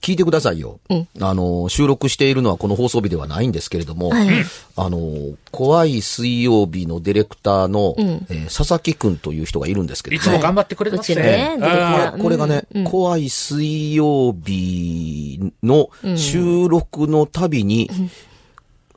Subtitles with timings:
[0.00, 0.80] 聞いてくださいよ。
[0.88, 1.08] うん。
[1.20, 4.28] あの、収録しているのはこの放送日ではないんですけれども、はい
[4.76, 8.26] あの、怖い水曜日のディレクターの、ん。
[8.30, 10.16] えー佐々木くんという人がいるんですけど。
[10.16, 11.56] いつも頑張ってくれてますね。
[11.56, 17.90] ねこれがね、うん怖い水曜日の収録のたびに、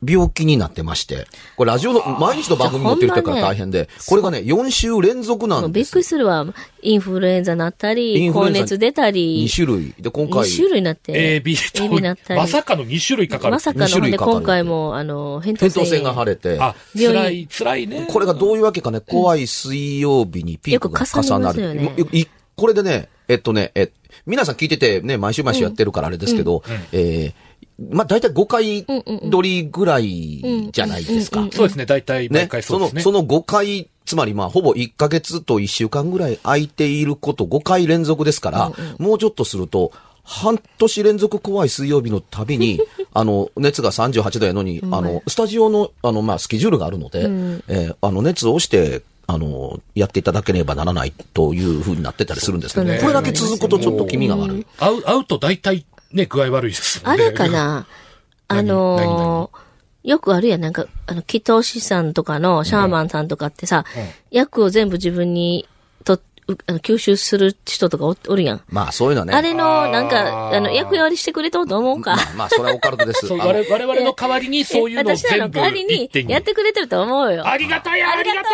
[0.04, 6.04] 病気になってまして、これラジオの、毎日の番組載ってるってから大変で、これがね、4週連続なもうんびっですくり。
[6.04, 6.46] するわ。
[6.82, 9.94] インフルエンザなったイり、高ンフルエンザ熱出たり、2種類。
[10.00, 11.36] で、今回、2種類なって。
[11.36, 12.40] A、B と AB なったり。
[12.40, 13.52] まさかの2種類かかる。
[13.52, 18.08] まさかの、二種類で、かかる今回も、あの、扁桃扁桃腺が腫れて、あ、辛い、辛いね。
[18.10, 21.80] これがどういうわけかね、怖い水曜日にピークが重なよく重なる。
[21.80, 23.92] よねいこれでね、えっとね、え、
[24.26, 27.51] 皆さん聞いててね、毎週毎週やってるからあれですけど、えー
[27.90, 28.86] まあ、大体5回
[29.30, 31.48] 撮りぐらいじゃないですか。
[31.52, 33.02] そうですね、大体毎ね回、そですね。
[33.02, 39.92] そうの、その5回、つまりまあ、ほぼ1ヶ月と1週間ぐらい空いていること5回連続ですから、もうちょっとすると、
[40.24, 42.80] 半年連続怖い水曜日のたびに、
[43.14, 47.22] あの、熱が38度やのに、あの、スタジオの、あの、まあ、スケジュールがあるので、
[47.68, 53.00] えーあの、熱をして、あの、やっていただければならないというふうになってたりするんですけど、ね。
[53.00, 54.66] これだけ続くとちょっと気味が悪い。
[54.78, 57.24] 会う、会うと大体ね、具合悪いですもんね。
[57.26, 57.86] あれかな？
[58.48, 59.60] あ何のー
[60.04, 63.86] よくあるやん、なんか、あの、祈祷師さんとかのシャーマンさんとかってさ、
[64.32, 65.70] 役を全部自分に
[66.04, 66.16] と、
[66.48, 68.62] うあの吸収する人とかおおるやん。
[68.68, 69.34] まあ、そういうのはね。
[69.36, 72.16] あれの、なんあか、ーあの、役割してくれとうと思うか？
[72.16, 73.28] まあ、まあ、それはオカルトです。
[73.28, 76.10] そう、我々我々の代わりにそういうのを私らの全部代わりに。
[76.28, 77.48] やってくれてると思うよ。
[77.48, 78.50] ありがたやありがた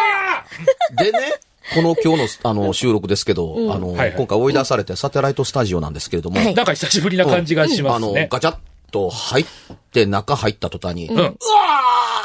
[1.06, 1.34] やでね、
[1.73, 4.13] この今日のあの収録ですけど、あの、はいはい。
[4.16, 6.53] 今回追い出されてサテライトスタジオなんですけれども、はい。
[6.53, 8.28] なんか久しぶりな感じがしまあの、すね。
[8.31, 8.57] ガチャッ
[8.91, 9.45] と入っ
[9.91, 11.33] て中入った途端に、うわ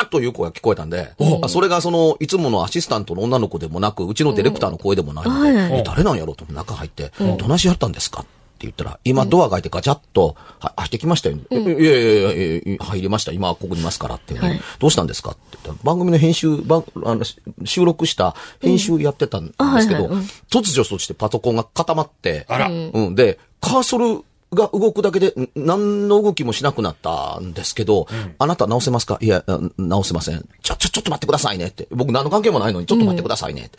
[0.00, 8.24] ーという声が聞こえたんで、あそれがその、いつものアシスタントの女の子でもなく、うちのディレクターの声でもないので、誰なんやろうと中入って、どないしやったんですか
[8.62, 13.32] 言ったら、今ドアが開いてガチャッと、は入ってきましたよ、いやいやいやいやいや入りました。
[13.32, 14.60] 今ここにいますからっていうね、はい。
[14.78, 20.08] どうしたんですかって言ったら、番組の編集、番あのし収録した編集やってたんですけど、あはいはい。
[20.08, 20.18] うん。
[20.50, 22.68] 突如としてパソコンが固まって、あら。
[22.68, 23.14] うん。
[23.14, 24.24] で、カーソル
[24.54, 28.06] が動くだけで、ん何の動きもしなくなったんですけど、
[28.38, 29.18] あなた直せますか？
[29.20, 30.46] いや、うん直せません。
[30.62, 31.88] ちょ、ちょ、ちょっと待ってくださいねって。
[31.90, 33.78] 僕何の関係もないのに、ちょっと待ってくださいねって。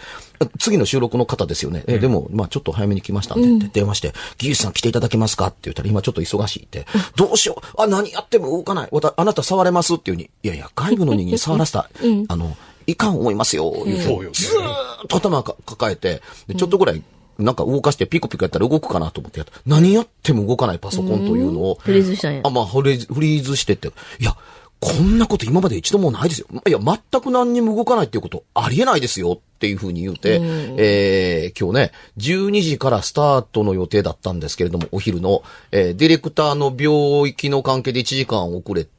[0.60, 1.84] 次の収録の方ですよね。
[1.88, 5.48] え、でも、まあちょっと早めに来ましたんで、って電話して、技術さん来ていただけますか？
[5.48, 6.86] って言ったら、今ちょっと忙しいって。
[7.16, 7.82] どうしよう。
[7.82, 8.90] あ、何やっても動かない。
[8.92, 9.96] わたあなた触れます？
[9.96, 11.90] っていうに、いやいや、外部の人間に触らせた、
[12.28, 12.56] あの、
[12.88, 13.72] いかん思いますよ。
[13.72, 17.02] ずーっと頭か抱えて、でちょっとぐらい、
[17.40, 19.54] なんか動かしてピコピコやったら動くかなと思ってやった。
[19.66, 21.78] 何やっても動かないパソコンというのを。
[21.80, 23.88] フリーズしたんやあ、まあ、フリーズ、フリーズしてって。
[24.20, 24.36] いや、
[24.84, 26.48] こんなこと今まで一度もないですよ。
[26.68, 30.42] いや、全く何にも動かないっていうことありえないですよっていうふうに言うて、
[30.78, 38.92] えー、今日ね、12時からスタートの予定だったんですけれども、お昼の、えー、ディレクターの病気の関係で1時間遅れて、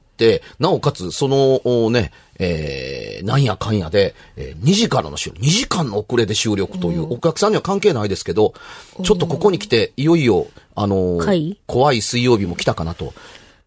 [0.58, 8.54] なおかつ、その、おね、えー、なんやかんやで、えー、2時からの収録、2時間の遅れで収録という、お客さんには関係ないですけど、
[9.02, 11.58] ちょっとここに来て、いよいよ、あのー会？
[11.66, 13.12] 怖い水曜日も来たかなと。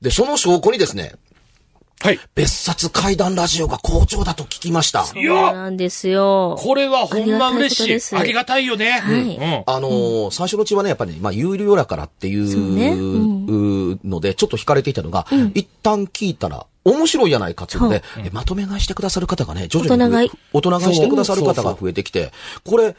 [0.01, 1.13] で、その証拠にですね、
[1.99, 2.19] はい。
[2.35, 5.03] 別冊怪談ラジオが好調だと聞きました。
[5.03, 6.55] そうなんですよ。
[6.59, 8.17] これはほんま嬉しい。
[8.17, 9.37] ありがたいことですありがたいよね。
[9.37, 9.63] はいうん。
[9.65, 22.31] あのー最初のうちはね、やっぱりね、まあ、有料だからっていそうねううので、ちょっと惹かれていたのが、一旦聞いたら、面白いやないかっていうので、えまとめ買いしてくださる方がね、徐々に大人買いしてくださる方が増えてきて、
[22.63, 22.95] これ、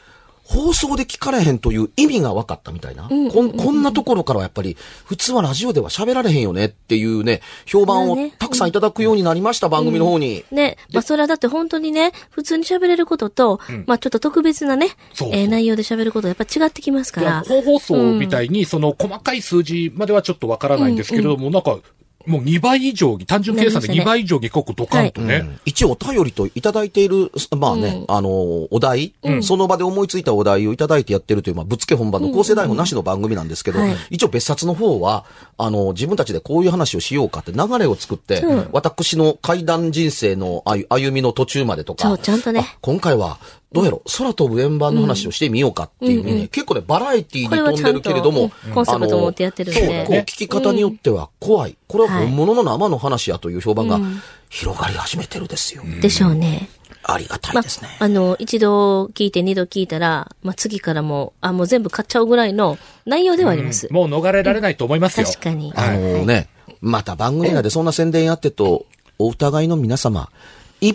[0.49, 3.07] 放送で聞かれへんという意味が分かったみたいな。
[3.07, 4.75] こんこんなところからはやっぱり、
[5.05, 10.43] 普通はラジオでは喋られへんよねっていうね、評判をたくさんいただくようになりました、番組の方に。
[10.51, 17.43] ね、まあそれはだって本当にね、普通に喋れることと、まあちょっと特別なね、そうえー内容で喋ることやっぱ違ってきますから。
[17.47, 21.77] 本放送みたいに、その細かい数字まではちょっとわからないんですけれども、なんか、
[22.25, 24.05] もう2倍以上に、単純計算で2なりましたね。
[24.05, 25.59] 倍以上に結構ドカンとね。
[25.65, 33.95] 一応お便りといただいている、まあね、あの、お題、その場で思いついたお題をいただいてやってるという、まあ、ぶっつけ本番の構成台本なしの番組なんですけど、はい。
[34.09, 35.25] 一応別冊の方は、
[35.57, 42.61] あの、自分たちでこういう話をしようかって流れを作って、私の怪談人生の歩歩みの途中までとか、ちゃんとね。
[42.61, 43.39] あ今回は、
[43.71, 44.01] どうやろ？
[44.05, 51.77] う、空飛ぶ円盤の話をしてみようかっていうね、結構ね、バラエティーに飛んでるけれどもコンセプトを持ってやってるんでそうこう聞き方によっては怖い。
[51.87, 53.99] これは本物の生の話やという評判が
[54.49, 55.83] 広がり始めてるですよ。
[56.01, 56.69] でしょうね。
[57.03, 57.89] ありがたまいですね。
[57.99, 63.87] あの、一度聞いて二度聞いたら、まあ、次からも、あ、もう全部買っちゃうぐらいの内容ではあります。
[63.91, 65.25] もう逃れられないと思いますよ。
[65.25, 65.71] 確かに。
[65.75, 66.49] あのね、
[66.81, 68.85] また番組内でそんな宣伝やってと、
[69.17, 70.29] お疑いの皆様、
[70.81, 70.93] い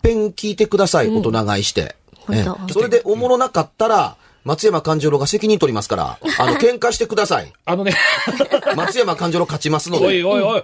[0.00, 1.94] っぺん聞いてください、大人買いして。
[2.72, 7.52] それでおもろなかったら、松山勘十郎が責任取りますから、 あの、喧嘩してください。
[7.66, 7.94] あのね、
[8.74, 10.24] 松山勘十郎勝ちますのおいで。
[10.24, 10.62] おいおい、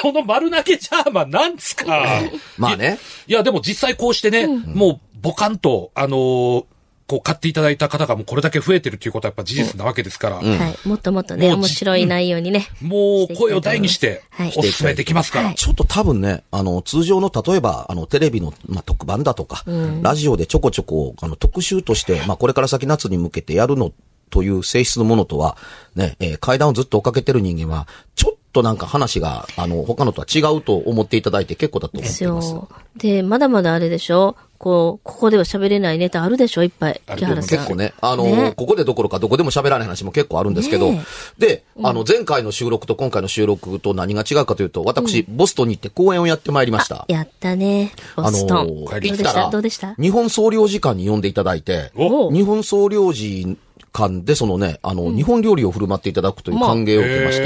[0.00, 2.22] その丸投げジャーマンなんですか？
[2.56, 2.98] まあね。
[3.26, 6.64] いや、でも実際こうしてね、もう、ボカンと、あのー
[7.08, 10.42] こう、買っていただいた方がもうこれだけ増えてるっていうことはやっぱ事実なわけですから、は
[10.84, 10.88] い。
[10.88, 12.68] もっともっとね、面白い内容にね。
[12.82, 15.46] もう声を大にしてはい、お勧めできますから。
[15.46, 19.64] はいちょっと多分ね、あの、通常の、例えば、あの、テレビの、まあ、特番だとか、
[20.02, 23.92] ラジオでちょこちょこ、あの、特集として、まあ、これから先夏に向けてやるの、
[24.30, 25.56] という性質のものとは、
[25.96, 32.24] ね、えー階段をずっと追っかけてる人間は、ちょっとなんか話が、あの、他のとは違うと思っていただいて結構だと思います。
[32.24, 32.68] よ。
[32.96, 34.36] で、まだまだあれでしょ？
[34.58, 36.64] こう、ここでは喋れないネタあるでしょ？
[36.64, 37.00] いっぱい。
[37.16, 37.58] 木原さん。
[37.58, 41.04] 結構ね、あの、ねここでどころかどこでも喋らない話も結構あるんですけど、ね
[41.38, 47.04] で、あの、前回の収録と今回の収録と何が違うかというと、私、ボストンに行って講演をやってまいりました。
[47.08, 47.92] やったね。
[48.16, 48.58] ボストン。
[48.58, 49.94] あのーどうでし行ったらたどうでした？
[49.94, 53.56] 日本総領事館に呼んでいただいて、お日本総領事
[53.98, 57.44] 館でそのね、あの、日本料理を振る舞っていただくという歓迎を受けまして、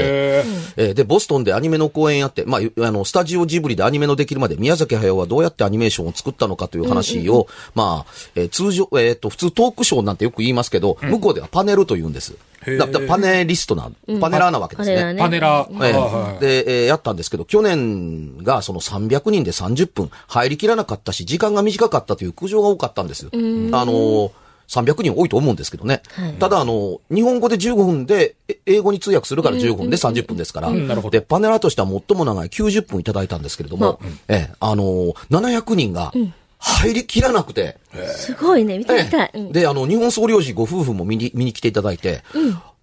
[0.77, 12.35] えーで、ボストンでアニメの公演やって、まあ、あの、スタジオジブリでアニメのできるまで宮崎駿はどうやってアニメーションを作ったのかという話を、まあ、えー通常、えっ、と、普通トークショーなんてよく言いますけど、向こうではパネルと言うんです。
[12.65, 13.91] だだパネリストな、
[14.21, 15.15] パネラーなわけですね。
[15.17, 15.85] パネラー。
[15.85, 20.09] ええはいで、えーやったんですけど、去年がその300人で30分。
[20.27, 23.27] 入りきらなかったし、時間が短かったという苦情が多かったんです。
[23.31, 24.31] あのー
[24.73, 26.01] 300人多いと思うんですけどね。
[26.39, 30.69] ただ、あの、日本語で15分で、え英語に通訳するから15分で30分ですから。
[30.69, 30.87] ん。
[30.87, 31.11] なるほど。
[31.11, 36.11] で、パネラーとしては最も長い90分いただいたんですけれども、ええあのー700人が
[36.59, 37.77] 入りきらなくて、
[38.15, 38.77] すごいね。
[38.77, 39.31] 見てみたい。
[39.33, 42.23] うんで、あの、日本総領事ご夫婦も見に、見に来ていただいて、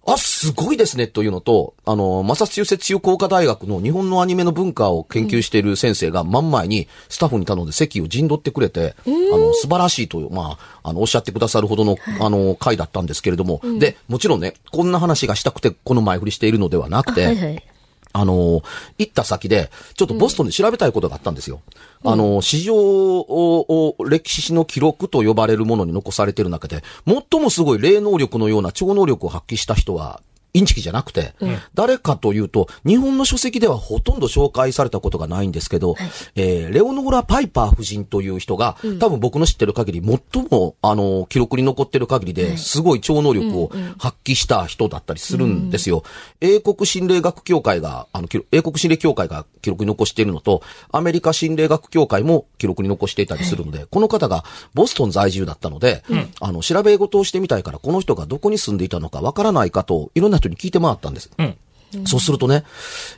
[0.05, 17.63] あ、すごいですね、というのと、あの、マサチューセッツ工科大学の日本のアニメの文化を研究している先生が真ん前にスタッフに頼んで席を陣取ってくれて、あの、素晴らしいと、まあ、あの、おっしゃってくださるほどの、あの、回だったんですけれども、で、もちろんね、こんな話がしたくて、この前振りしているのではなくて、あはいはい。
[18.13, 18.61] あの、
[18.97, 21.61] 行った先で、ちょっとボストンで調べたいことがあったんですよ。
[22.03, 30.21] あの、史上を、を歴史の記録と呼ばれるものに残されている中で、最もすごい霊能力のような超能力を発揮した人は、
[30.53, 31.33] インチキじゃなくて、
[31.73, 35.95] 誰かというと、日本の書籍ではほとんど紹介されたことがないんですけど、
[36.35, 40.01] えーレオノーラ・パイパー夫人という人が、多分僕の知ってる限り、
[40.33, 46.03] 最も、あの、記録に残ってる限りで、すごい超能力を発揮した人だったりするんですよ。
[46.39, 54.43] 英国心霊学協会が、あの、英国心霊協会が記録に残しているのと、アメリカ心霊学協会も記録に残していたりするので、この方が
[54.73, 56.03] ボストン在住だったので、
[56.39, 61.29] あの、調べ事をしてみたいから、この人がどこに住んでいたのかわからないかと、いろんな人に聞いて回ったんです。
[62.05, 62.63] そうするとね、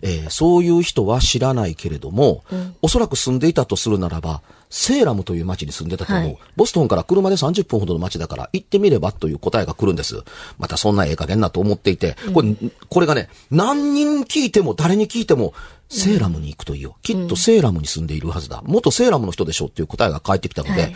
[0.01, 2.43] えーそういう人は知らないけれども、
[2.81, 6.25] おそらく住んでいたとするならば、セーラムという町に住んでたと思う。
[6.25, 10.23] はいボストンから車で30分ほどの町だから行ってみればという答えが来るんです。
[10.57, 12.55] またそんなええ加減なと思っていて、これ、
[12.89, 15.53] これがね、何人聞いても誰に聞いても、
[15.89, 16.95] セーラムに行くといいよ。
[17.03, 18.63] きっとセーラムに住んでいるはずだ。
[18.65, 20.95] 元セーラムの人でしょっていう答えが返ってきたので、はい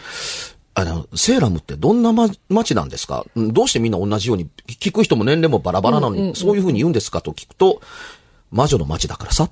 [0.79, 3.25] あの、セーラムってどんな、ま、町なんですか？
[3.36, 7.81] うんどうしてみんな同じように、聞く人も年齢もバラバラなのに、そういうふうに言うんですかと聞くと、
[8.51, 9.50] 魔女の町だからさ。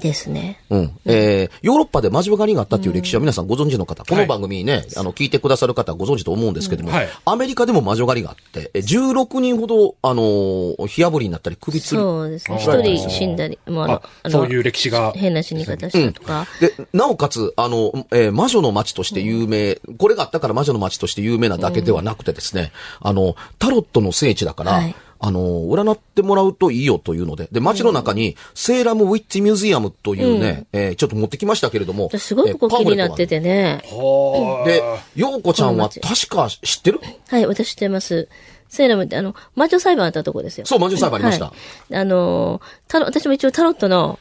[0.00, 0.60] ですね。
[0.70, 0.98] うん。
[1.04, 12.00] えー、ヨーロッパで魔女狩りがあったっていう歴史は皆さんご存知の方、この番組にね、あの、聞いてくださる方はご存知と思うんですけども、うんはいアメリカでも魔女狩りがあって、え16人ほど、あのー火炙りになったり、首つり。
[12.00, 12.58] そうですね。
[12.58, 16.46] 一人死んだり、もうあのあ、そういう歴史が変な死に方したとか。
[16.60, 33.82] で、なおかつ、あの、えー魔女の街として有名、これがあったから魔女の街として有名なだけではなくてですね、あの、タロットの聖地だから、はいあの、占ってもらうといいよというので、で、街の中に、セーラムウィッチミュージアムというね、えーちょっと持ってきましたけれども、私すごくこう気になっててね。
[33.84, 34.66] はあ。
[34.66, 34.82] で、
[35.14, 37.00] ようこちゃんは確か知ってる？
[37.28, 38.28] はい、私知ってます。
[38.70, 40.64] セーラムって、あの、魔女裁判あったとこですよ。
[40.64, 41.52] そう魔女裁判ありましたは
[41.90, 44.18] いあの、タロ、私も一応タロットの、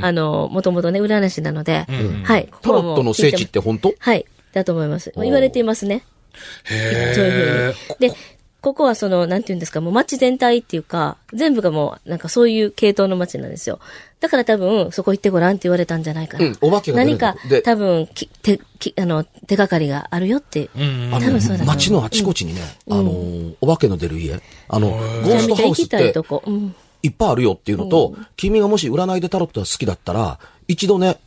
[0.00, 1.86] あの、もともとね、占い師なので、
[2.24, 2.48] はい。
[2.50, 3.92] こタこはもうロットの聖地って本当？
[3.98, 4.26] はい。
[4.52, 5.12] だと思います。
[5.16, 6.02] 言われていますね。
[6.64, 8.08] そういうふうに。
[8.10, 8.16] で、
[8.60, 13.80] ここはその、なんていうんですか、もう街全体っていうか、全部がもう、なんかそういう系統の街なんですよ。
[14.20, 16.46] だから多分、そこ行ってごらんって言われたんじゃないかな。
[16.46, 20.64] うんお化けが出る何かで、多分、き手、きあの、手がかりがあるよって。
[20.78, 24.38] ん多分そうだと思う街のあちこちにね、あのー、お化けの出る家、
[24.68, 26.42] あの、ゴーストハウスってめちゃめちゃ行きたいとこ。
[26.46, 26.74] うん。
[27.02, 30.38] いっぱいあるよっていうのと、君がもし占いでタロットが好きだったら、
[30.68, 31.18] 一度ね、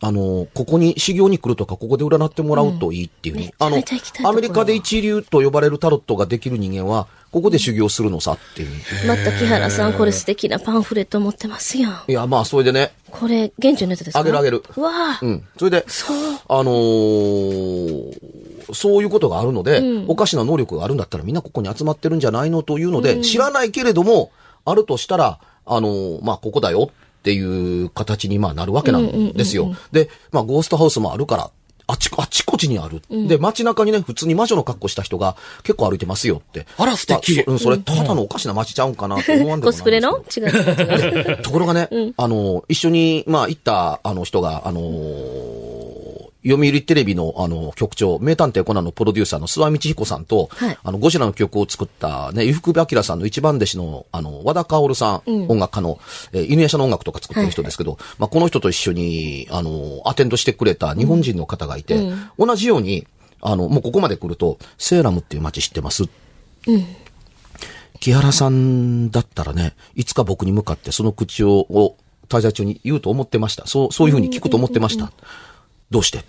[0.00, 3.82] あの、ここに修行に来るとか、ここで占ってもらうといいっていうふうに、あの
[4.28, 8.68] アメリカで一流と呼ばれるタロットができる人間は、ここで修行するのさっていう。
[9.08, 11.88] また木原さん、これ素敵なパンフレット持ってますよ。
[12.06, 14.20] いや、まあ、それでね、これ、現地のやつですか？
[14.20, 14.62] あげるあげる。
[14.76, 15.42] うわあ、うん。
[15.58, 16.16] それで、そう。
[16.48, 24.30] あのーそういうことがあるので、おかしな能力があるんだったらみんなここに集まってるんじゃないのというので、知らないけれども、
[24.64, 26.90] あるとしたら、あのーまあ、ここだよ
[27.24, 29.74] っていう形にまあなるわけなんですよ。
[29.92, 31.50] で、まあ、ゴーストハウスもあるから、
[31.86, 33.00] あちこ、あちこちにある。
[33.28, 36.66] で、街中にね、普通に魔女の格好した人が結構歩いてますよって。
[36.76, 41.32] あら素敵まあそうんそれ、ただのおかしな街ちゃうんかなと思わんでもないんですけどコスプレの？
[41.32, 41.42] 違う。
[41.42, 41.88] ところがね、
[42.18, 45.63] あの、一緒に、まあ、行った、あの人が、あのー
[46.46, 50.78] 読売テレビの、あの、局長、名探偵コナンのプロデューサーの諏訪道彦さんと、はい。
[50.82, 55.98] あの、ゴジラの曲を作った、ね、伊福部明さんの一番弟子の、あの、和田薫さん、音楽家の、
[56.32, 63.06] えー犬夜叉の音楽とか作ってる人ですけど、まあ、この人と一緒に、あの、アテンドしてくれた日本人の方がいて、同じように、
[63.40, 66.04] あの、もうここまで来ると、セーラムっていう街知ってます？
[68.00, 71.96] 木原さんだったらね、いつか僕に向かってその口を、を
[72.28, 73.66] 滞在中に言うと思ってました。
[73.66, 75.10] そう、そういうふうに聞くと思ってました。
[75.90, 76.24] どうして？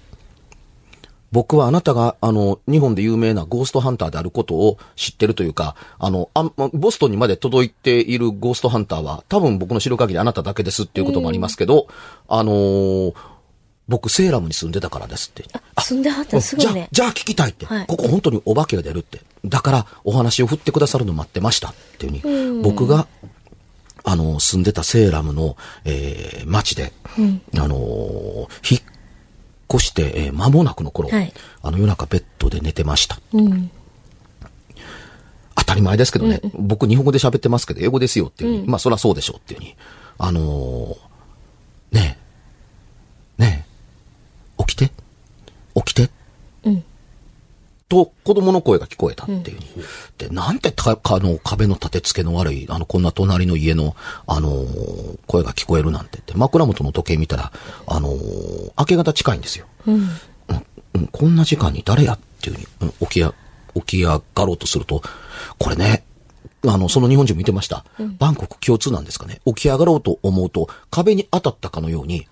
[1.31, 11.87] 僕はあなたが、あの、日本で有名なゴーストハンターであることを知ってるというか、あの、あまボストンにまで届いているゴーストハンターは、多分僕の知る限りあなただけですっていうこともありますけど、
[12.27, 13.13] あのー
[13.87, 15.45] 僕セーラムに住んでたからですって。
[15.79, 16.87] 住んではったらすごじゃあいね、。
[16.91, 19.21] じゃあ聞きたいって、はいここ本当にお化けが出るって。
[19.45, 23.07] だからお話を振ってくださるの待ってましたっていうふうに、僕が、
[24.03, 26.93] あの、住んでたセーラムの、えー、町で、
[27.55, 28.81] あのー引っ
[29.73, 31.33] 越して、えー間もなくの頃、はい。
[31.61, 33.19] あの夜中ベッドで寝てました。
[33.33, 33.71] うん。
[35.55, 39.75] 当たり前ですけどね、僕日本語で喋ってますけど、英語ですよっていうふうに、まあそりゃそうでしょうっていうふうに、
[40.17, 42.17] あのーね
[43.39, 43.65] え、ね
[44.59, 44.91] え、起きて、
[45.75, 46.09] 起きて、うん
[47.87, 49.85] と子供の声が聞こえたっていうふうに。
[50.17, 53.95] で、なんてた、あの、壁の立て付けの悪い、あの、こんな隣の家の、
[54.27, 57.51] あのー声が聞こえるなんてって、枕元の時計見たら、
[57.87, 59.67] あのー明け方近いんですよ。
[59.87, 60.09] うん。
[60.93, 63.33] うん、こんな時間に誰やっていうふうに、うん起きや、
[63.75, 65.01] 起き上がろうとすると、
[65.59, 66.03] これね、
[66.67, 67.85] あの、その日本人も見てました。
[68.17, 69.41] バンコク共通なんですかね。
[69.45, 72.27] 起き上がろうと思うと、壁に当たったかのように、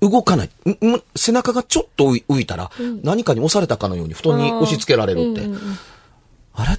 [0.00, 0.50] 動かない。
[0.66, 2.70] んん背中がちょっと浮いたら、
[3.02, 5.46] 何かに押されたかのように布団に押し付けられるって。
[6.54, 6.78] あれ？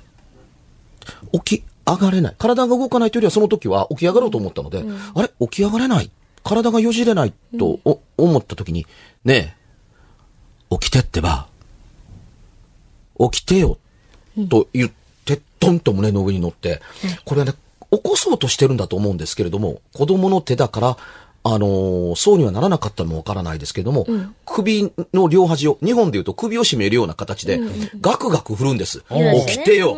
[1.40, 2.36] 起き上がれない。
[2.38, 5.32] 体が動かないというよりはその時は起き上がろうと思ったので、あれ？
[5.40, 6.12] 起き上がれない。
[6.44, 8.88] 体がよじれないと、お思った時に、
[9.24, 9.56] ね
[10.72, 11.48] え、起きてってば、
[13.20, 13.78] 起きてよ、
[14.50, 14.92] と言っ
[15.24, 16.82] て、トンと胸の上に乗って、
[17.26, 17.54] これはね、
[17.92, 20.98] 起こそうとしてるんだと思うんですけれども、子供の手だから、
[21.44, 24.06] あのーそうにはならなかったのもわからないですけれども、
[24.46, 27.60] 首の両端を、日本で言うと首を絞めるような形で、
[28.00, 29.04] ガクガク振るんです。
[29.10, 29.98] うん起きてよ、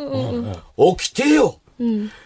[0.98, 1.60] 起きてよ、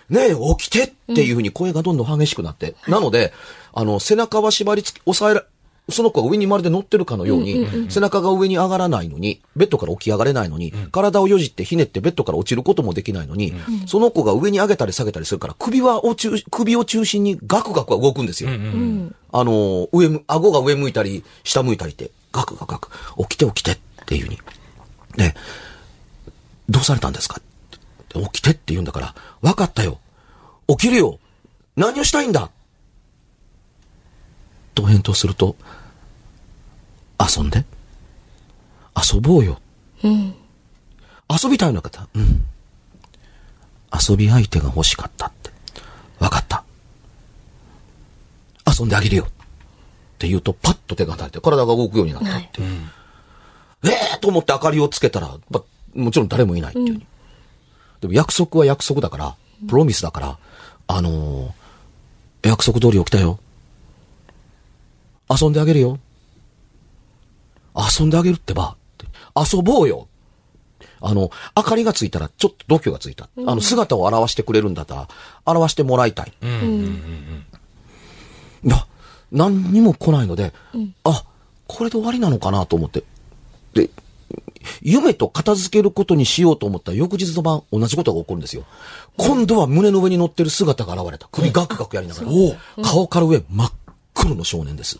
[0.10, 2.76] ねえ、起きてっていうふうに声がどんどん激しくなって。
[2.88, 3.34] なので、
[3.74, 5.46] あの、背中は縛り付き、押さえら、
[5.90, 13.54] その子が上にまるで乗ってるかのように、背中が上に上がらないのに、ベッドから起き上がれないのに、体をよじってひねってベッドから落ちることもできないのに、
[13.86, 18.50] その子が上に上げたり下げたりするから、首はを中、首を中心にガクガクは動くんですよ。
[19.32, 22.90] あの、上む、顎が上向いたり、下向いたりって、ガクガクガク、
[23.30, 24.40] 起きて起きてっていうふうに。
[25.16, 25.36] で、
[26.70, 27.42] どうされたんですか？
[28.14, 30.00] 起きてって言うんだから、分かったよ。
[30.68, 31.20] 起きるよ。
[31.76, 32.50] 何をしたいんだ？
[34.76, 35.56] と返答すると、
[37.20, 37.66] 遊んで？
[39.14, 39.60] 遊ぼうよ。
[40.04, 40.36] うん。
[41.30, 42.46] 遊びたいの方うん。
[44.10, 45.52] 遊び相手が欲しかったって。
[46.20, 46.64] わかった。
[48.66, 49.26] 遊んであげるよ。
[49.26, 49.28] っ
[50.20, 52.68] て言うと、パッと手が離れて体が動くようになったっていう。
[53.86, 55.62] ええー、と思って明かりをつけたら、ま
[55.94, 57.02] もちろん誰もいないっていう、う
[58.02, 59.36] でも約束は約束だから、
[59.68, 60.38] プロミスだから、
[60.88, 61.52] あのー
[62.44, 63.40] 約束通り起きたよ。
[65.30, 66.00] 遊んであげるよ。
[67.78, 68.76] 遊んであげるってば。
[68.76, 69.06] って
[69.36, 70.08] 遊ぼうよ。
[71.00, 73.30] あの、明かりがついたらちょっと度胸がついた。
[73.38, 75.08] あの、姿を表してくれるんだったら、
[75.46, 76.34] 表してもらいたい。
[78.64, 78.88] いや、
[79.32, 80.54] 何にも来ないので、
[81.04, 81.24] あ、
[81.68, 83.04] これで終わりなのかなと思って。
[83.74, 83.90] で、
[84.82, 88.66] 夢と片付けることにしようと思ったら翌日の晩同じことが起こるんですよ。
[89.18, 91.28] 今度は胸の上に乗ってる姿が現れた。
[91.32, 92.28] 首ガクガクやりながら。
[92.84, 93.72] 顔から上真っ
[94.14, 95.00] 黒の少年です。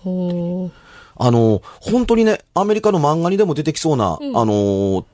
[1.20, 5.06] あの、本当にね、アメリカの漫画にでも出てきそうな、あのー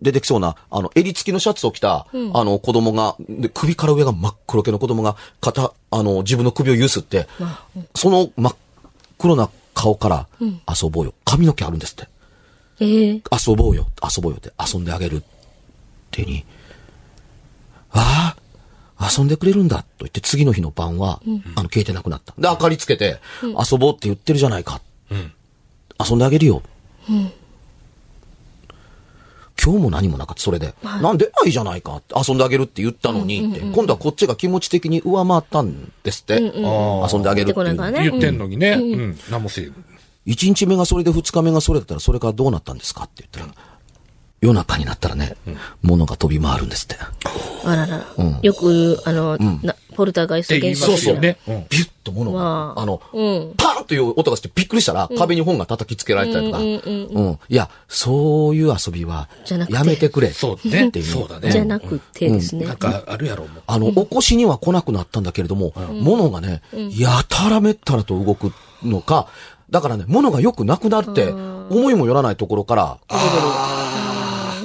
[0.00, 7.26] 出てきそうな、あの、襟付きのシャツを着た、あの、子供が、で、首から上が真っ黒系の子供が、肩、あの、自分の首をゆすって、
[7.96, 8.56] その真っ
[9.18, 11.14] 黒な顔から、遊ぼうよ。
[11.24, 12.08] 髪の毛あるんですって。
[12.78, 15.22] ええ遊ぼうよ、遊ぼうよって、遊んであげるっ
[16.12, 16.44] てに、
[17.90, 18.36] あ
[18.96, 21.20] あ、遊んでくれるんだと言って次の日の晩は、
[21.56, 22.32] あの、消えてなくなった。
[22.38, 24.80] で、明かりつけて、遊ぼうって言ってるじゃないか。
[26.08, 26.62] 遊んであげるよ。
[29.62, 30.74] 今日も何もなかった、それで。
[30.82, 36.40] なんでないじゃないかって、遊んであげるって言ったのにって、今度はこっちが気持ち的に上回ったんですって。
[36.40, 38.70] 遊んであげるって言ってんのにね。
[38.70, 39.18] うん。
[39.30, 39.70] 何もせえ。
[40.24, 43.69] 一日目がそれで二日目がそれだったら、それからどうなったんですかって言ったら、
[44.40, 45.36] 夜中になったらね、
[45.82, 46.96] 物が飛び回るんですって。
[47.64, 48.04] あららら。
[48.42, 51.36] よく、あの、なポルターガイスト現象ますよね。
[51.46, 51.66] うん。
[51.68, 52.86] ビュッと物が、あ。
[52.86, 53.54] の、うん。
[53.58, 57.38] パーンという音がしてびっくりしたら、壁に本が叩きつけられたりとか、うん。
[57.50, 59.28] いや、そういう遊びは
[59.68, 60.30] やめてくれ。
[60.30, 60.88] そうね。
[60.88, 61.04] っていう。
[61.04, 61.50] そうだね。
[61.50, 62.64] じゃなくてですね。
[62.64, 63.46] なんかあるやろ。
[63.66, 66.62] あの、起こしには来なくなったんだけれども、物がね、
[66.96, 69.28] やたらめったらと動くのか、
[69.68, 73.79] だからね、物がよくなくなって、思いもよらないところから、あ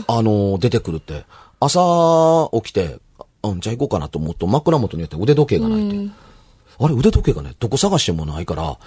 [0.08, 1.26] の、出てくるって。
[1.60, 2.98] 朝起きて、
[3.44, 6.12] うん、じゃあ行こうかなと思うと、枕元によって腕時計がないって。
[6.78, 8.78] あれ、腕時計がね、どこ探してもないから、お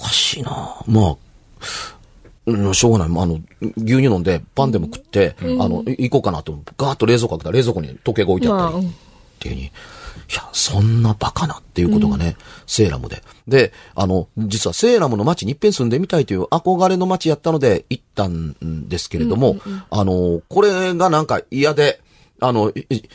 [0.00, 0.76] かしいな。
[0.86, 1.16] まあ、
[2.46, 3.22] うん、しょうがない。
[3.22, 8.90] あの、牛乳飲んで、パンでも食って、あの、い行こうかなと、ガーッと冷蔵庫開けたら冷蔵庫に時計が置いてあったり、っ
[9.38, 9.70] ていうに、
[10.30, 13.22] いや、そんなバカなっていうことがね、セーラムで。
[13.48, 18.54] で、あの、実はセーラムの街に一遍住んでみたいという憧れの街やったので行ったん
[18.88, 19.56] ですけれども、
[19.90, 22.00] あの、これがなんか嫌で、
[22.40, 22.72] あの、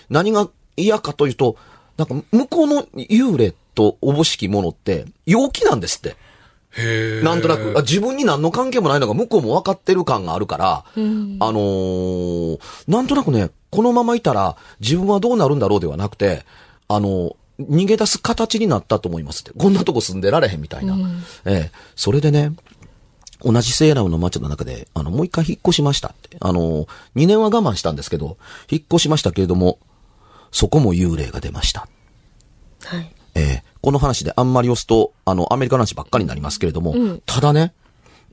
[0.09, 1.57] 何が嫌かというと、
[1.97, 6.15] なんか向こうの幽霊とおぼしきものって陽気なんですって。
[7.23, 10.99] なんとなく、あ自分に何の関係もないのが向こうも分かってる感があるから、あ
[11.51, 16.45] のーなんとなくね、このままいたら自分はどうなるんだろうではなくて、
[16.87, 19.51] あの逃げ出す形になったと思いますって。
[19.57, 20.97] こんなとこ住んでられへんみたいな。
[21.45, 22.51] ええ、それでね、
[23.41, 26.37] 同じセーラムの街の中で、あの、もう一回引っ越しましたって。
[26.41, 28.37] あの、2年は我慢したんですけど、
[28.69, 29.79] 引っ越しましたけれども、
[30.51, 31.87] そこも幽霊が出ました。
[32.83, 33.11] はい。
[33.35, 36.95] えーこの話であんまり押すと、あの、アメリカの話ばっかりになりますけれども、
[37.27, 37.71] ただね、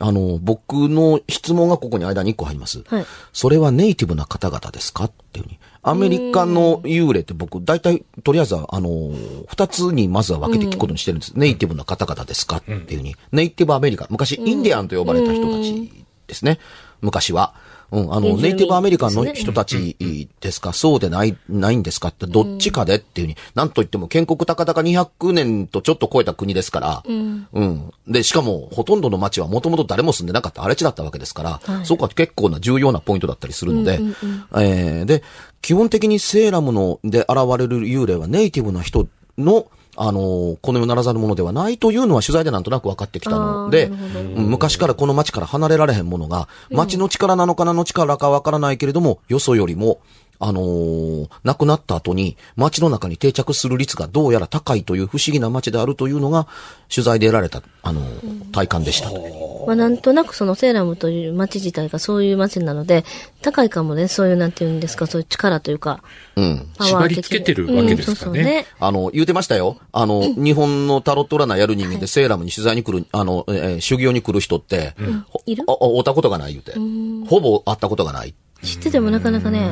[0.05, 2.83] あの、僕の質問がここに間に1個入ります。
[2.89, 5.05] はいそれはネイティブな方々ですか？
[5.05, 5.59] っていうふうに。
[5.83, 9.13] アメリカの幽霊って僕、大体、とりあえずは、あの、
[9.49, 11.33] 二つにまずは分けて聞くことにしてるんです。
[11.37, 12.57] ネイティブな方々ですか？
[12.59, 13.15] っていうふうに。
[13.33, 14.07] ネイティブアメリカ。
[14.11, 15.91] 昔、インディアンと呼ばれた人たち
[16.27, 16.59] ですね。
[17.01, 17.55] 昔は。
[17.93, 19.97] うん、あの、ネイティブアメリカンの人たち
[20.41, 22.09] ですか、そうでない、ないんですか？
[22.09, 27.93] って、どっちかでっていうふうに、なんといっても建国高々200年とちょっと超えた国ですから、うん。
[28.09, 34.01] で、しかも、ほとんどの町はもともと誰も住んでなかった荒れ地だったわけですから、そこは結構な重要なポイントだったりするので、
[34.57, 35.23] えーで、
[35.61, 50.01] 基本的にセーラムので現れる幽霊はネイティブな人の、あのーこの世ならざるものではないというのは取材でなんとなく分かってきたので、うん昔からこの町から離れられへんものが、町の力なのか何の力か分からないけれども、よそよりも、
[50.45, 56.49] あのー亡くなった後に、町の中に定着する率がどうやら高いという不思議な町であるというのが、
[56.93, 59.11] 取材で得られた、あのー体感でした。
[59.67, 63.05] まあ、なんとなくそのセーラムという街自体がそういう街なので、
[63.41, 66.03] 高いかもね、そういうなんていうんですか、そういう力というか、
[66.37, 66.69] うん。
[66.81, 68.67] 縛り付けてるわけですかねうんそうそうね。
[68.81, 69.79] あの、言うてましたよ。
[69.93, 74.95] あの、日本のタロット占いやる人間でセーラムに取材に来る、あの、えー修行に来る人って、
[75.29, 75.65] ほいる？
[75.69, 76.73] ああ会ったことがない言うて。
[77.29, 78.35] ほぼ会ったことがない。
[78.63, 79.71] 知っててもなかなかね、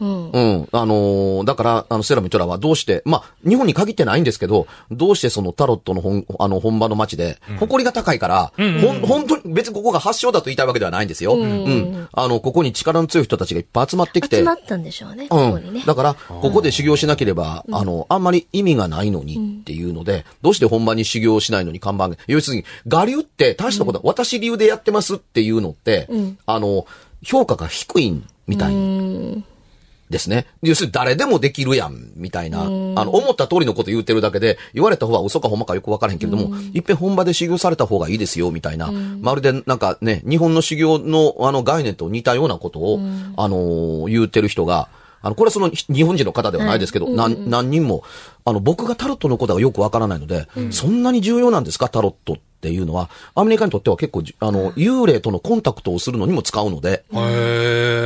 [0.00, 0.30] うん。
[0.30, 0.68] うん。
[0.72, 11.34] あのーだから、あの、セラミトラはどうして、まあ、日本に限ってないんですけど、どうしてそのタロットの本、あの、本場の街で、誇りが高いから、ほん、本当に、別にここが発祥だと言いたいわけではないんですよ。
[11.34, 12.08] うん。
[12.12, 15.86] あの、ここに力の強い人たちがいっぱい集まってきて、集まったんでしょうね、うここにねん。。
[15.86, 26.08] だから、ここで修行しなければ、あの、あんまり意味がないのにっていうので、どうして本場に修行しないのに看板が、要するに、我流って大したことは、私流でやってますっていうのって、
[26.46, 26.86] あの、
[27.22, 28.74] 評価が低いみたい
[30.10, 30.46] ですね。
[30.62, 32.62] 要するに誰でもできるやん、みたいな。
[32.62, 38.90] あの、思った通りのこと言ってるだけで、言われた方は嘘かほんまかよくわからへんけれども、いっぺん本場で修行された方がいいですよ、みたいな。
[39.20, 43.00] まるでなんかね、日本の修行のあの概念と似たようなことを、
[43.36, 44.88] あのー言ってる人が、
[45.22, 48.04] あの、これはそのひ日本人の方ではないですけど、何何人も、
[48.44, 58.05] あの、僕がタロットのことがよくわからないので、そんなに重要なんですか、タロットっていうのは、アメリカにとっては結構じ、あの、幽霊とのコンタクトをするのにも使うので、へー。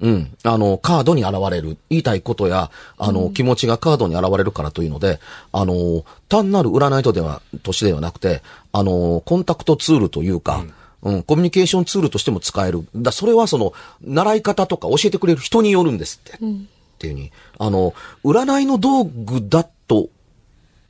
[0.00, 0.36] うん。
[0.44, 1.76] あの、カードに現れる。
[1.90, 5.20] 言いたいことや、あの、気持ちがカードに現れるからというので、
[5.52, 10.64] あの、単なる占いとでは、としてではなくて、あの、コンタクトツールというか、
[11.02, 12.86] うん、コミュニケーションツールとしても使える。
[12.96, 16.38] だ、それはその、習い方とか教えてくれる人によるんですって。
[16.38, 16.40] っ
[16.98, 17.32] ていうに。
[17.58, 19.70] あの、占いの道具だと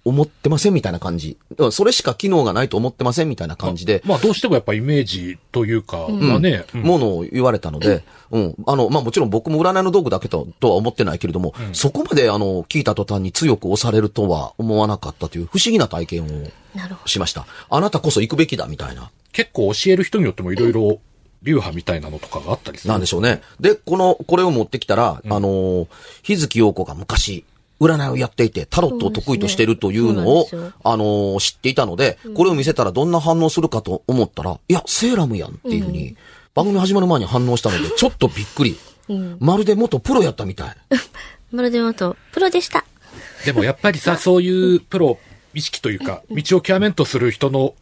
[0.05, 1.37] 思ってませんみたいな感じ。
[1.59, 4.03] うんそれしか機能がないと思ってませんみたいな感じで。
[4.05, 8.55] まあどうしてもやっぱイメージというか、はね、うんものを言われたので、うん。
[8.67, 16.29] あの、まあ、もちろん僕も占いの道具だけと、とは思ってないけれども、そこまであの、聞いた途端に強く押されるとは思わなかったという不思議な体験を
[17.07, 17.47] しました。
[17.69, 19.11] あなたこそ行くべきだみたいな。
[19.33, 21.01] 結構教える人によってもいろいろ
[21.43, 22.93] 流派みたいなのとかがあったりする。
[22.93, 23.43] なんでしょうね。
[23.61, 25.89] で、この、これを持ってきたら、あの、
[26.23, 27.45] 日月陽子が昔、
[27.81, 36.17] 占いをやっていて、タロットを得意としているというのを、ねあの、知っていたので、これを見せたらどんな反応するかと思ったら、いや、セーラムやんっていうふうに、
[36.55, 38.77] 番組始まる前に反応したので、 ちょっとびっくり。
[39.41, 40.77] まるで元プロやったみたい。
[41.51, 42.85] まるであと、プロでした。
[43.45, 45.19] でもやっぱりさ、そういうプロ
[45.55, 47.75] 意識というか、道を極めんとする人の、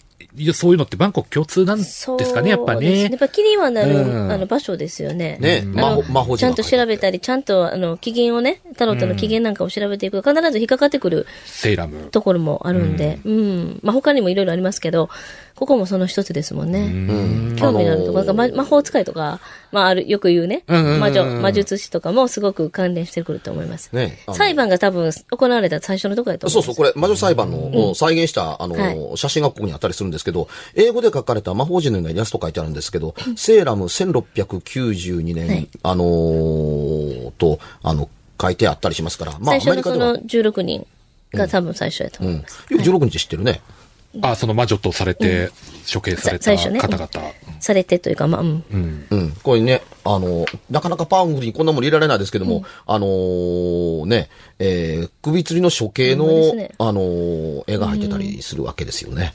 [0.53, 3.19] そういうのって万国共通なんですかね、やっぱですやねっ。
[3.19, 5.39] ぱ気にはなる、うんあの場所ですよね。
[5.41, 12.09] ね、魔法、魔法ちゃんと調べたり、ちゃんと、あの、起源をね、タロットの起源なんかを調べていくと、必ず引っかかってくるセーラム。
[12.11, 13.81] ところもあるんで、うん。
[13.83, 15.09] まあ、他にもいろいろありますけど、
[15.59, 16.83] ここもその一つですもんね。
[16.83, 16.85] う
[17.55, 17.57] ん。
[17.59, 18.19] 興味のあるとこ。
[18.19, 19.41] ろ、あのーなんかま魔法使いとか、
[19.73, 23.91] まあ、ある、よく言うね、うんうんうん魔女、魔術師とかもすごく関連してくると思います。
[23.93, 29.17] ね裁判が多分行われた最初のところだと思そうそう、これ、魔女裁判の、再現した、あの、はい。
[29.17, 35.69] 写真がここにあったりするんですけど、英語で書かれた魔法陣のようなイラスト書いてあるんですけど、セーラム1692年、はい。
[35.83, 38.09] あのーと、あの、
[38.41, 40.07] 書いてあったりしますから、まあ、最アメリカでは。
[40.13, 40.87] 初のその、16人
[41.35, 42.29] が多分最初だとうん。
[42.29, 42.63] 思いよます。
[42.67, 43.61] く16日知ってるね。
[44.23, 45.51] あ、その魔女とされて、
[45.93, 47.09] 処刑された方々。
[47.61, 48.65] されてというか、まあ、うん。
[48.71, 49.07] うん。
[49.11, 49.33] うん。
[49.43, 59.33] これね、あの、なかなかパワフルにこんなもん入れられないですけども、あのーね、えー、首吊りの処刑の、ねあのー絵が入ってたりするわけですよね。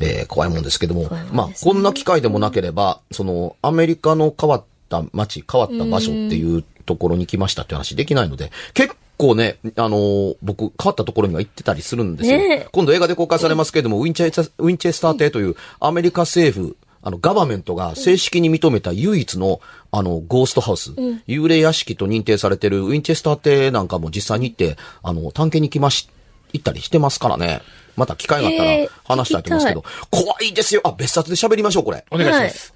[0.00, 12.38] えー、怖いもんですけども、怖いもんまあ、こんな機会でもなければ、その、アメリカの変わった街、変わった場所っていうところに来ましたって話できないので、結構ね、あのー僕、変わったところには行ってたりするんですよ。
[12.38, 20.92] ねえ今度映画で公開されますけれども、ウィンチェスター、ウィンチェスター邸というアメリカ政府、あの、ガバメントが正式に認めた唯一の、あの、ゴーストハウス、
[21.28, 26.08] 幽霊屋敷と認定されてるウィンチェスター邸なんかも実際に行って、あの、探検に来まし、
[26.52, 27.60] 行ったりしてますからね。
[27.96, 30.80] また機会があったらえー話したいと思いますけど、怖いですよ。
[30.84, 32.04] あ、別冊で喋りましょう、これ。
[32.10, 32.74] お願いします。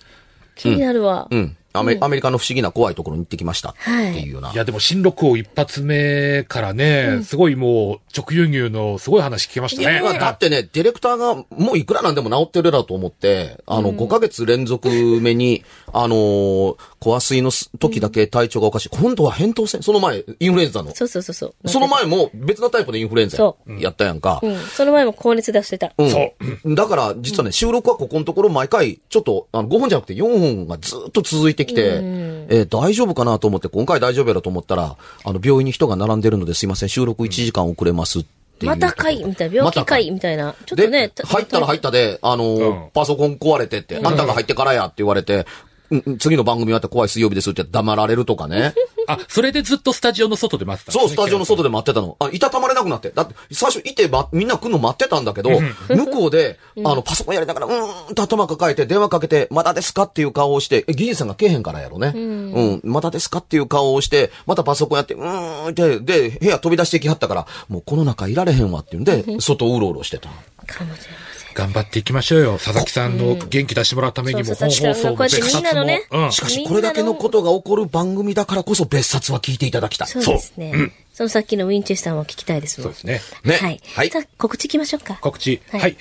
[0.56, 1.28] 気になるわ。
[1.30, 1.56] うん。
[1.72, 3.70] アメアメリカの不思議な怖いところに行ってきました。
[3.70, 4.52] っていうような。
[4.52, 10.00] いや、でも、新録王一発目からね、すごいもう、直輸入のすごい話聞けましたね。
[10.02, 18.90] まあだってね、ディレクターがもういくらなんでも治ってるだと思って、あの、5ヶ月連続目に、あのー、小水の時だけ体調がおかしい。
[18.90, 20.94] 今度は扁桃腺その前、インフルエンザの。
[20.94, 21.68] そうそうそうそう。
[21.68, 24.40] その前も別のタイプのインフルエンザそやったやんか。
[24.42, 24.58] うん。
[24.58, 25.92] その前も高熱出してた。
[25.98, 26.32] うんそ
[26.64, 26.74] う。
[26.74, 32.00] だから、実はね、収録はここのところ毎回、ちょっと、あの、5本じゃなくて4本がずっと続いてきて、
[32.48, 38.24] えー大丈夫かなと思って、今回大丈夫やろと思ったら、あの、病院に人が並んでるのですいません、収録1時間遅れますっ
[38.58, 38.70] ていう。
[38.72, 39.54] またかいみたいな。
[39.56, 40.54] 病気かいみたいな。
[40.66, 45.46] ちょっとねで、、入ったら入ったで、あのーうんパソコン壊れてって、あんたが入ってからやって言われて、
[45.90, 48.74] うんうん次の番組やったら怖い水曜日ですって黙られるとかね。
[49.06, 52.16] あ、それでずっとスタジオの外で待ってたんそう、スタジオの外で待ってたの。
[52.20, 53.10] あ、いたたまれなくなって。
[53.10, 55.50] だって、最初いて、ま、みんな来るの待ってたんだけど、
[55.88, 62.12] 向こうで、あの、パソコンやりながら、うーんと頭抱えて、電話かけて、まだですかっていう顔をして、え、技術さんが来えへんからやろね。
[62.14, 70.28] うん、まだですかっていう顔をして、またパソコンやって、うーんって、で、部屋飛び出してきはったから、もうこの中いられへんわっていうんで、外うろうろしてた。
[70.66, 71.31] かもしれません。
[71.54, 72.52] 頑張っていきましょうよ。
[72.54, 76.24] 佐々木さんの元気出してもらうためにも、そう本放送も別冊みんなのねも。
[76.24, 76.32] うん。
[76.32, 80.08] しかし、これだけのことが起こる番組だからこそ別冊は聞いていただきたい。
[80.08, 80.92] そうですね。
[81.12, 82.94] そのさっきのウィンチェスターも聞きたいですもん。
[82.94, 83.52] そうですね。
[83.52, 83.80] ねはい。
[83.94, 85.18] はいさあ、告知行きましょうか。
[85.20, 85.60] 告知。
[85.70, 85.78] は。
[85.78, 85.96] はいい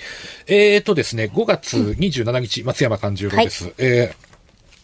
[0.46, 3.72] えーとですね、5月27日、松山勘十郎です。
[3.78, 4.32] えー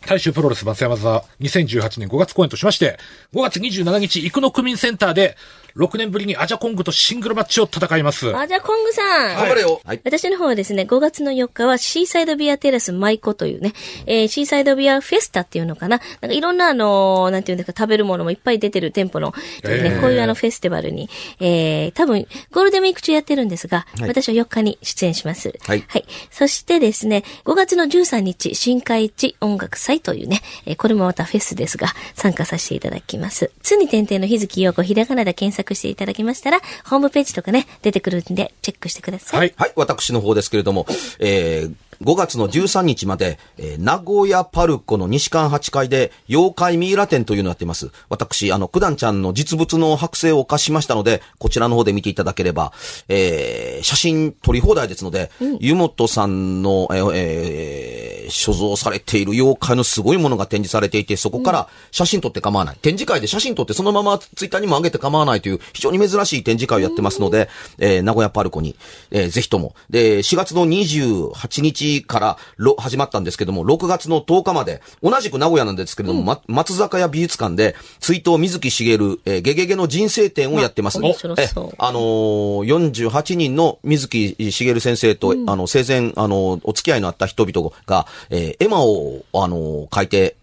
[0.06, 2.98] 大衆プロレス松山座2018年5月公演としまして、
[3.34, 5.36] 5月27日、生野区民センターで、
[5.78, 8.34] 6年ぶりにアジャコングとシングルマッチを戦います。
[8.36, 9.36] あ、じゃあ、コングさん。
[9.36, 9.80] 頑張れよ。
[9.84, 10.00] はい。
[10.04, 13.72] 私の方はですね、5月の4日はシーサイドビアテラス舞子というね、
[14.06, 16.00] えーシーサイドビアフェスタっていうのかな。
[16.20, 21.08] なんかいろんなあのーなんていうんですか、食べるものもいっぱい出てる店舗の、ねえーこういうあのフェスティバルに、
[21.40, 25.52] えー、多分、ゴールデンウィーク中やってるんですが、はい私は4日に出演します。
[25.66, 26.04] はいはい。
[26.30, 33.50] そしてですね、5月の13日、新海一音楽祭というね、えーこれもまたフェスですが、参加させていただきます。
[33.62, 39.40] つに点々の日月陽子、ひらがなで検索していただきましたら、ホームページとかね、出てくるんで、チェックしてください。
[39.40, 39.54] はい。
[39.56, 40.86] はい、私の方ですけれども、
[41.18, 47.90] えー5月の13日まで、えー名古屋パルコの西館8階で、妖怪ミイラ展というのをやっています。
[48.08, 52.72] 私、あの、九段ちゃんの実物の剥製を貸しましたので、こちらの方で見ていただければ、
[53.08, 55.30] えー写真撮り放題ですので、
[55.60, 62.76] 湯本さんの、えーえー所蔵されている妖怪のすごいものが展示されていて、そこから写真撮って構わない。
[62.76, 68.76] 展示会で写真撮ってそのままツイッターにも上げて構わないという非常に珍しい展示会をやってますので、えー名古屋パルコに、
[69.10, 69.74] えーぜひとも。
[69.88, 80.98] で、4月の28日からろ始まったんですけども、6月の10日まで、同じく名古屋なんですけれども、ま松坂屋美術館で、追悼水木しげる、えーゲゲゲの人生展をやってます。
[81.00, 81.68] 面白そう。
[81.70, 90.36] えあのー、48人の水木しげる先生と、あの、生前、あの、お付き合いのあった人々が、えー絵馬を、あのー書いて、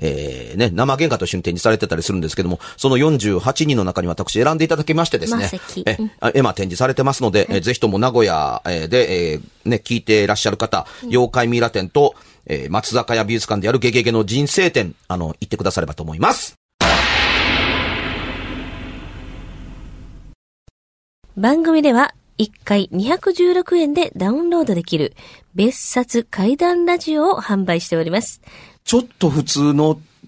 [0.00, 5.50] えーね、生原画と一緒に展示されてたりするんですけども、その48人の中に私選んでいただきましてですね
[5.86, 12.14] えあ絵馬展示されてますので、えーぜひとも名古屋えーで、えーね、聞いていらっしゃる方、妖怪ミイラ展と、
[12.46, 16.54] えー松坂屋美術館でやるゲゲゲの人生展、あの、行ってくださればと思います。
[21.36, 25.14] 番組では1回216円でダウンロードできる
[25.54, 28.40] 別冊怪談ラジオを販売しております。
[28.84, 30.00] ちょっと普通の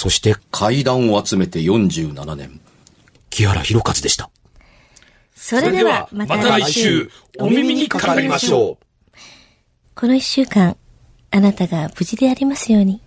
[0.00, 2.60] そして階段を集めて47年、
[3.30, 4.30] 木原博一でした。
[5.34, 8.72] それではまた来週、お耳にかかりましょう。
[8.74, 8.76] う。
[9.96, 10.76] この一週間、
[11.32, 13.02] あなたが無事でありますように。